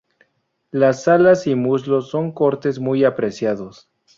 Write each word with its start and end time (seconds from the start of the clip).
Las 0.71 1.07
alas 1.07 1.45
y 1.45 1.53
muslos 1.53 2.09
son 2.09 2.31
cortes 2.31 2.79
muy 2.79 3.05
apreciados. 3.05 3.87